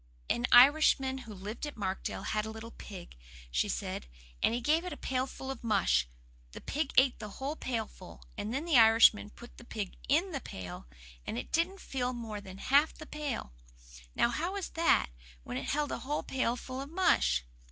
"An 0.31 0.47
Irishman 0.51 1.19
who 1.29 1.33
lived 1.35 1.67
at 1.67 1.77
Markdale 1.77 2.23
had 2.23 2.43
a 2.43 2.49
little 2.49 2.71
pig," 2.71 3.15
she 3.51 3.69
said, 3.69 4.07
"and 4.41 4.51
he 4.51 4.59
gave 4.59 4.83
it 4.83 4.91
a 4.91 4.97
pailful 4.97 5.51
of 5.51 5.63
mush. 5.63 6.07
The 6.53 6.59
pig 6.61 6.91
ate 6.97 7.19
the 7.19 7.29
whole 7.37 7.55
pailful, 7.55 8.23
and 8.35 8.51
then 8.51 8.65
the 8.65 8.79
Irishman 8.79 9.29
put 9.29 9.57
the 9.57 9.63
pig 9.63 9.95
IN 10.09 10.31
the 10.31 10.41
pail, 10.41 10.87
and 11.27 11.37
it 11.37 11.51
didn't 11.51 11.81
fill 11.81 12.13
more 12.13 12.41
than 12.41 12.57
half 12.57 12.95
the 12.95 13.05
pail. 13.05 13.53
Now, 14.15 14.29
how 14.29 14.53
was 14.53 14.69
that, 14.69 15.11
when 15.43 15.57
it 15.57 15.65
held 15.69 15.91
a 15.91 15.99
whole 15.99 16.23
pailful 16.23 16.81
of 16.81 16.89
mush?" 16.89 17.45